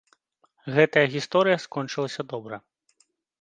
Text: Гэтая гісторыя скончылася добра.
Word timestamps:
Гэтая 0.77 1.03
гісторыя 1.15 1.57
скончылася 1.67 2.21
добра. 2.33 2.61